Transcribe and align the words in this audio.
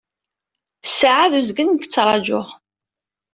Ssaɛa 0.85 1.31
d 1.31 1.33
uzgen 1.39 1.67
nekk 1.71 1.85
ttrajuɣ. 1.85 2.47